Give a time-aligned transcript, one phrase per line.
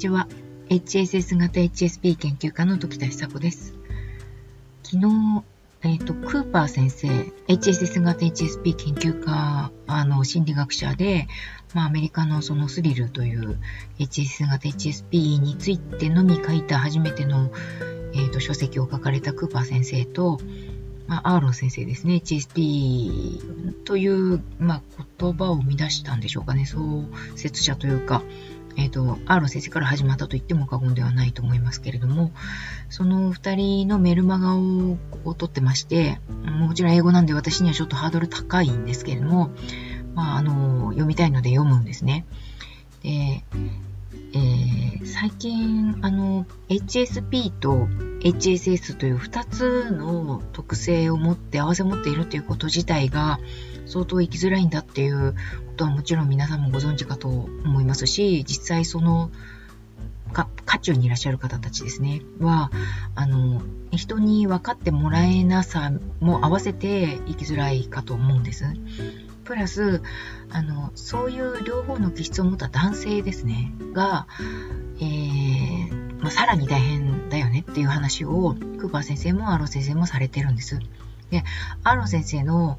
[0.00, 0.26] ちは。
[0.70, 3.74] HSS 型 HSP 研究家の時田久子です。
[4.82, 5.42] 昨日、
[5.82, 7.08] えっ、ー、と、クーパー先生、
[7.48, 11.28] HSS 型 HSP 研究家、あの、心理学者で、
[11.74, 13.58] まあ、アメリカのそのスリルという
[13.98, 17.50] HSS 型 HSP についてのみ書いた初めての、
[18.14, 20.40] えっ、ー、と、書籍を書かれたクーパー先生と、
[21.08, 24.82] まあ、アーロン先生ですね、HSP という、まあ、
[25.18, 27.04] 言葉を生み出したんでしょうかね、創
[27.36, 28.22] 設者というか、
[28.80, 32.32] えっ、ー、と、アーロン先生から始まったと言っても過言ではないと思いますけれども、
[32.88, 39.50] その二人のメルマガをを取ってまして、もちろん英語なんで私にはちょっとハードル高いんですけれども、
[40.14, 42.24] まあ、あの、読みたいので読むんですね。
[43.02, 43.44] で、
[44.32, 47.88] えー、最近、あの、HSP と
[48.20, 53.40] HSS という2つの特性を持って合わせ持っているということ自体が
[53.90, 55.38] 相当生きづらいんだっていうこ
[55.76, 59.30] とはもちろん皆さんもご存知かと思いますし、実際その、
[60.32, 62.70] か、渦中にいらっしゃる方たちですね、は、
[63.16, 68.64] あの、人に分かってもらえなさも合わせて生きづらいかと思うんです。
[69.44, 70.02] プラス、
[70.50, 74.28] あの、そういう両方の気質を持った男性ですね、が、
[75.00, 80.78] えー、まあ、さらに大変だよねっていう話を、クーパー先生もアロ先生もされてるんです。
[81.30, 81.44] で、
[81.84, 82.78] アロン先生の、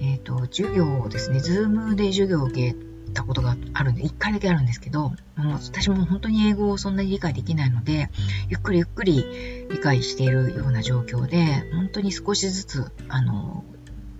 [0.00, 2.76] えっ、ー、と、授業をですね、 Zoom で授業を受け
[3.12, 8.10] たことがあるんで、一回だけあるんですけど、もう私も本当に英語をそんなに理解できないので、
[8.48, 13.64] ゆっくりゆっくり理解しているような状況で、本当に少しずつ、あの、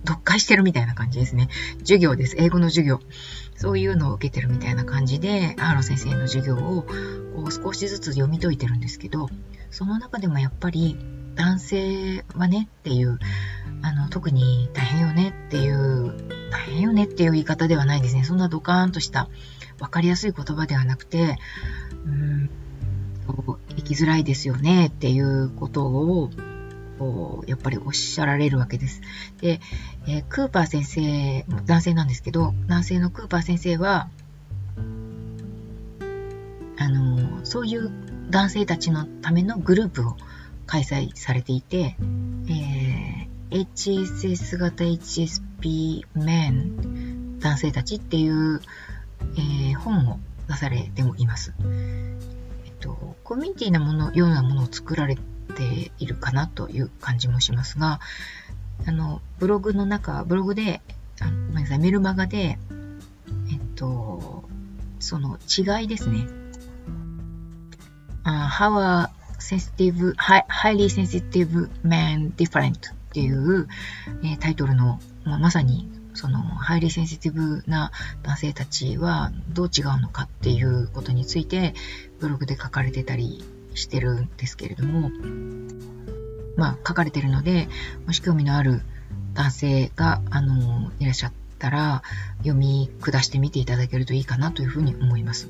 [0.05, 1.49] 読解してるみたいな感じですね。
[1.79, 2.35] 授業です。
[2.37, 2.99] 英語の授業。
[3.55, 6.83] そういうのを受けてるみたいな感じで、アーロン先生の授業を
[7.35, 9.29] こう少しずつ読み解いてるんですけど、
[9.69, 10.97] その中でもやっぱり
[11.35, 13.19] 男性はねっていう、
[13.81, 16.13] あの、特に大変よねっていう、
[16.51, 18.23] 大変よねっていう言い方ではないですね。
[18.23, 19.29] そんなドカーンとした
[19.79, 21.37] 分かりやすい言葉ではなくて、
[22.05, 22.49] うーん、
[23.77, 26.29] 生きづらいですよねっていうことを
[26.99, 29.01] こう、やっぱりおっしゃられるわけです。
[29.39, 29.61] で、
[30.05, 34.09] えー、クーパー先生、男性なんですけど、男性のクーパー先生は、
[36.77, 37.89] あの、そういう
[38.29, 40.17] 男性たちのためのグループを
[40.69, 41.95] 開催されていて、
[42.47, 48.61] えー、HSS 型 HSP men 男性たちっていう、
[49.35, 51.55] えー、本を出されてもいます。
[52.65, 57.99] えっと、コミュニティなもの、ようなものを作られているかなという感じもしますが、
[58.85, 60.81] あの、ブログの中、ブログで、
[61.19, 62.59] あごめんなさい、メルマガで、
[63.51, 64.47] えっと、
[64.99, 66.27] その違いですね。
[68.23, 73.67] uh, How a sensitive, highly sensitive man different っていう、
[74.23, 77.91] えー、タイトルの、まあ、まさにそのハイリーセンシティブな
[78.23, 81.73] 男性たちはどう違うのかっていうことについて
[82.19, 85.09] ブログで書かれてたりしてるんですけれども、
[86.55, 87.69] まあ、書かれてるので、
[88.05, 88.81] もし興味のある
[89.33, 92.03] 男性が、あの、いらっしゃったら、
[92.39, 95.47] 読み下してみていただけるといいかなというふうに思います。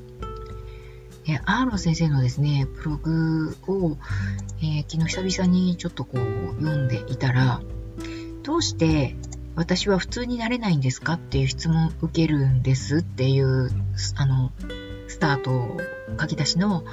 [1.32, 3.96] えアーロン先生のですね、ブログを、
[4.60, 7.60] えー、昨日久々にちょっとこう読んでいたら、
[8.42, 9.16] どうして
[9.54, 13.70] 私は普通になれないんですかっていう質問を受けるんですっていう、
[14.16, 14.50] あの、
[15.08, 15.76] スタート
[16.18, 16.84] 書き出しの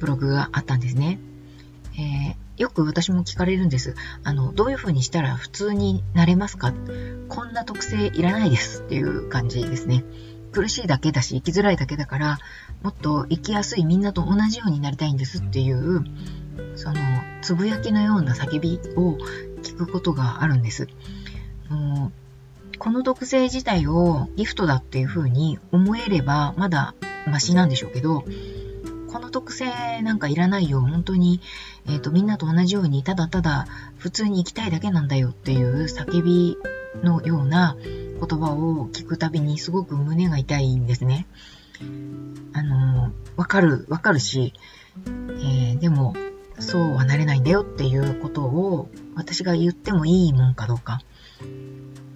[0.00, 1.18] ブログがあったんですね。
[1.98, 3.94] えー、よく私も聞かれるんです。
[4.22, 6.72] あの、どういう風にしたら普通になれますか？
[7.28, 10.04] こんな特性いらないですっていう感じですね。
[10.56, 12.38] 苦しいだけだし、生きづらいだけだから、
[12.82, 16.02] もっと生きやすいみんなと同じようになりたいんですっていう、
[16.76, 17.00] その、
[17.42, 19.18] つぶやきのような叫びを
[19.62, 20.88] 聞くことがあるんです。
[21.68, 22.10] も
[22.74, 26.94] うこの特性自体をギフトだっていう風に思えれば、まだ
[27.26, 28.24] マシなんでしょうけど、
[29.12, 30.80] この特性なんかいらないよ。
[30.80, 31.42] 本当に、
[31.86, 33.66] えっ、ー、と、みんなと同じように、ただただ
[33.98, 36.56] 普通に生きたいだけなんだよっていう叫び
[37.02, 37.76] のような
[38.18, 41.26] 言葉を聞くたびにすごく胸が痛いんですね。
[42.52, 44.54] あの、わかる、わかるし、
[45.06, 46.14] えー、でも、
[46.58, 51.00] そうはなれないんだよっていうことを私が言ってもいいもんかどうか。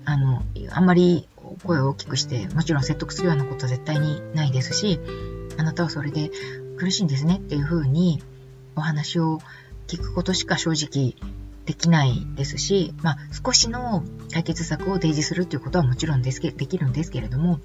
[0.07, 1.29] あの、あんまり
[1.63, 4.99] 声を大きくして、もちろん説得するようなことは絶対にないですし、
[5.59, 6.31] あなたはそれで
[6.79, 8.23] 苦しいんですねっていうふうに
[8.77, 9.41] お話を
[9.87, 11.15] 聞くことしか正直
[11.67, 14.03] できないですし、まあ、少しの
[14.33, 17.61] 解決策を提示するということはもちろんですけできるんですけれども、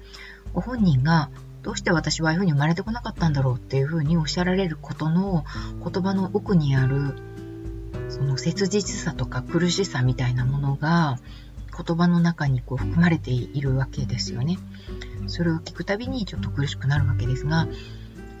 [0.52, 1.30] ご本人が
[1.62, 5.44] どうして私はああいうふうに生まれてこなかったんだろうっていうふうにおっしゃられることの
[5.82, 7.16] 言葉の奥にある
[8.08, 11.18] その切実さとか苦しさみたいなものが
[11.76, 14.58] 言葉の中にこう含まれているわけですよね。
[15.26, 17.66] それを聞くたびにちょっと苦しくなるわけですが、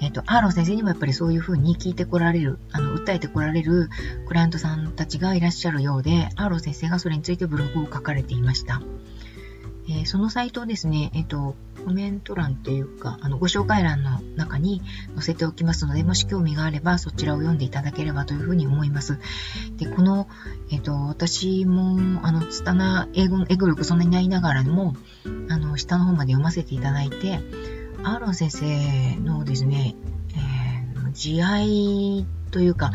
[0.00, 3.88] えっ、と、アーロン先生にもやっぱりそういうふうに聞いてこられる、あの、訴えてこられる
[4.26, 8.82] クライアントさんたちがいらっしゃるようで、アーロン先生がそれについてブログを書かれていました。
[9.88, 11.54] えー、そのサイトをですね、えっ、と、
[11.84, 14.82] コメント欄っていうか、あの、ご紹介欄の中に
[15.14, 19.20] 載せておきますので、もし興味があればそちらを読んでいただければというふうに思います。
[19.76, 20.28] で、この、
[20.70, 24.96] えっ、と、私も、あの、つたな英語英語力そんなにないながらも、
[25.48, 27.40] あの、下の方まで読ませていただいて、
[28.08, 29.96] アロン先生のですね、
[30.30, 32.92] えー、慈愛というか、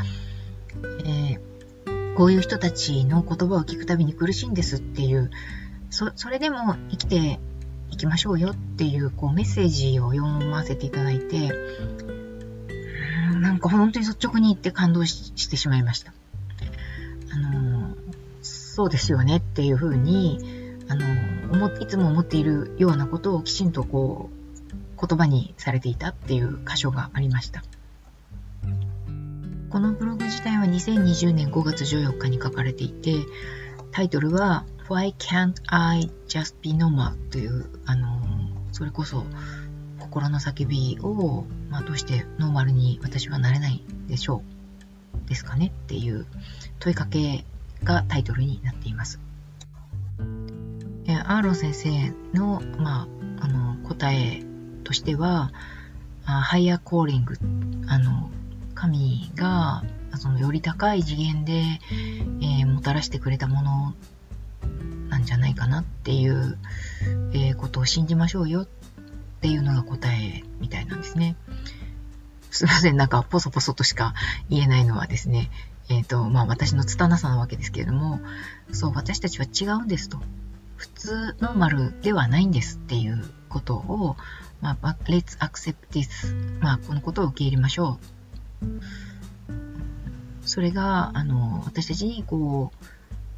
[1.06, 5.30] えー、こういう人たちの言葉を聞くたびに苦しいんですっていう、
[5.90, 7.42] そそれでも生きて
[7.90, 11.52] いきましょうよっていうこうメッセージを読ませていただいて、
[13.42, 16.14] なんか本当に率直に言って感動してしまいました。
[17.34, 17.98] あの、
[18.42, 20.40] そうですよねっていうふうに、
[20.88, 24.41] あの、いつも思っているようなことをきちんとこう、
[25.02, 27.64] 言葉にされていたっていう箇所がありました。
[29.70, 33.16] このブログ自体は2020年5月14日に書かれていて、
[33.92, 37.16] タイトルは Why can't I just be normal?
[37.32, 38.22] という、あの、
[38.74, 39.26] それこそ
[39.98, 44.44] 心の叫びを、まあ、どうしてノーマルに私はなれないでしょ
[45.26, 46.26] うですかねっていう
[46.80, 47.46] 問いかけ
[47.84, 49.20] がタイトルになっています。
[51.08, 53.08] アーロン先生の、ま
[53.40, 54.44] あ、あの答え
[54.82, 55.52] としては、
[56.24, 57.36] ハイヤーコーリング、
[57.88, 58.30] あの、
[58.76, 59.84] 神が
[60.18, 63.94] そのより高い次元で、えー、もたらしてくれたもの
[65.10, 66.58] なんじゃないかなっていう、
[67.34, 68.68] えー、ことを信じましょうよっ
[69.42, 71.36] ていうのが答えみたいなんですね。
[72.50, 74.14] すいません、なんかポソポソとしか
[74.50, 75.50] 言えないのはですね、
[75.90, 78.20] えっ、ー、と、まあ私の拙さなわけですけれども、
[78.72, 80.20] そう、私たちは違うんですと。
[80.76, 84.18] 普通ノーマルではないんですっていうことを、
[84.62, 86.62] まあ、let's accept this。
[86.62, 88.00] まあ、このことを受け入れましょ
[88.62, 88.82] う。
[90.48, 92.86] それが、あの、私たちにこう、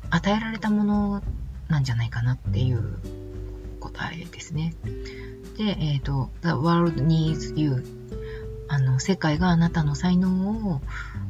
[0.09, 1.23] 与えられたもの
[1.69, 2.99] なんじゃないかなっていう
[3.79, 4.75] 答えですね。
[5.57, 7.83] で、えっ、ー、と、The world needs you
[8.67, 10.81] あの、世界があなたの才能を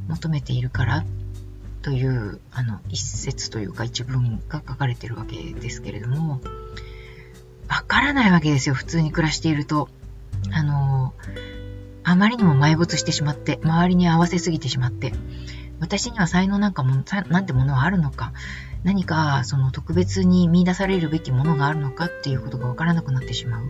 [0.07, 1.05] 求めているから
[1.81, 6.39] という、あの、一節というか一文が書かれているわけですけれども、
[7.67, 9.89] わからないわけですよ、普通に暮らしていると。
[10.51, 11.13] あの、
[12.03, 15.13] あまりにも埋没してしまって、周りに合わせすぎてしまって、
[15.79, 18.33] 私には才能なんかも、なんてものはあるのか、
[18.83, 23.63] 何かその特別に見出されるべきものがあるのかっていうことがわからなくなってしまう。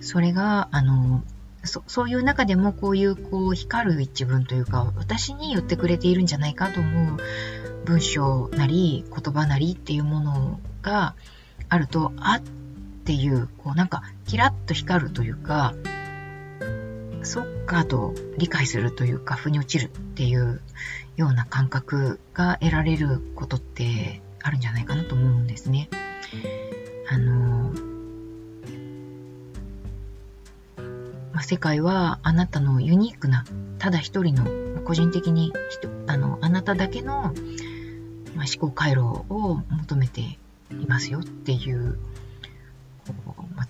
[0.00, 1.24] それが、あの、
[1.66, 7.16] そそういう中でもこういうこう光る一文というか私に言ってくれているんじゃないかと思う
[7.84, 11.14] 文章なり言葉なりっていうものが
[11.68, 12.40] あるとあ
[13.06, 15.74] っていうこうなんかキラッと光るというか
[17.26, 20.60] そっかと理解するというか、腑に落ちるっていう
[21.16, 25.88] ような感覚が得られることってあるんじゃないかなと思うんですね。
[27.10, 27.72] あの、
[31.32, 33.44] まあ、世界はあなたのユニークな、
[33.78, 35.52] ただ一人の個人的に
[36.06, 37.34] あの、あなただけの、
[38.36, 40.38] まあ、思考回路を求めて
[40.70, 41.98] いますよっていう、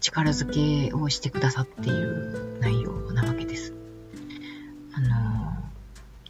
[0.07, 3.75] 力づけをしてくださっている内容なわけです。
[4.93, 5.09] あの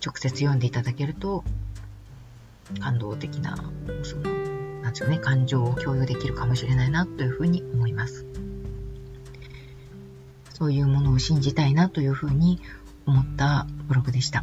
[0.02, 1.44] 直接読んでいただけると
[2.80, 3.54] 感動的な
[4.02, 4.32] その
[4.80, 8.24] なんですよね感情を共有できるかもしれないなというふうに思います。
[10.54, 12.62] そういうものを信じたいなというふうに
[13.04, 14.42] 思ったブログでした。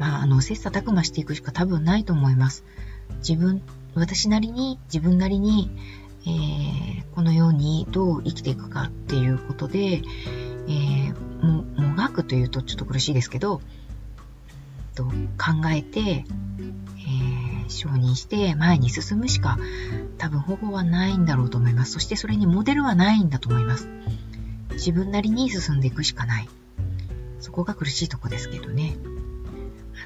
[0.00, 2.64] まあ、あの、切磋琢磨していくしか多分ないと思います。
[3.18, 3.62] 自分、
[3.94, 5.70] 私なりに、自分なりに、
[6.26, 13.60] えー、この世にどう生きていくかっていうことで、えー、も、もがくというとちょっと苦しいですけど、
[14.94, 15.12] と考
[15.72, 19.58] えて、えー、承認して前に進むしか
[20.18, 21.92] 多分方法はないんだろうと思います。
[21.92, 23.88] そしてそれにモデルはないんだと思います。
[24.72, 26.48] 自分なりに進んでいくしかない。
[27.40, 28.96] そこが苦しいとこですけどね。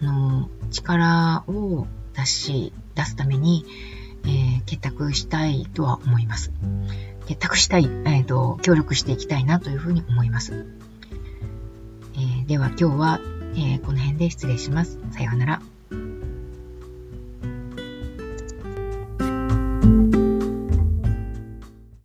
[0.00, 3.64] あの、力を出し、出すために、
[4.72, 6.50] 結託したいとは思います。
[7.26, 10.64] 結託したい、えーと、協力していきたいなというふうに思います。
[12.14, 13.20] えー、では今日は、
[13.54, 14.98] えー、この辺で失礼します。
[15.10, 15.71] さようなら。